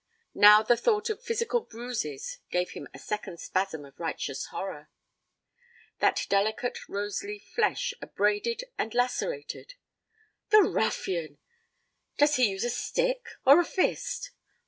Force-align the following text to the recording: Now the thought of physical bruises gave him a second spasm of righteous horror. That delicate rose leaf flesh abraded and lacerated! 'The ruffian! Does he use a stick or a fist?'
Now 0.33 0.63
the 0.63 0.75
thought 0.77 1.11
of 1.11 1.21
physical 1.21 1.61
bruises 1.61 2.39
gave 2.49 2.71
him 2.71 2.87
a 2.91 2.97
second 2.97 3.39
spasm 3.39 3.85
of 3.85 3.99
righteous 3.99 4.47
horror. 4.47 4.89
That 5.99 6.25
delicate 6.27 6.89
rose 6.89 7.21
leaf 7.21 7.43
flesh 7.53 7.93
abraded 8.01 8.63
and 8.79 8.95
lacerated! 8.95 9.75
'The 10.49 10.63
ruffian! 10.63 11.37
Does 12.17 12.37
he 12.37 12.49
use 12.49 12.63
a 12.63 12.71
stick 12.71 13.23
or 13.45 13.59
a 13.59 13.63
fist?' 13.63 14.31